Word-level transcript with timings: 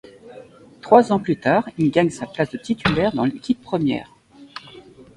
Trois 0.81 1.11
ans 1.11 1.19
plus 1.19 1.39
tard, 1.39 1.69
il 1.77 1.91
gagne 1.91 2.09
sa 2.09 2.25
place 2.25 2.49
de 2.49 2.57
titulaire 2.57 3.13
dans 3.13 3.25
l'équipe 3.25 3.61
première. 3.61 4.11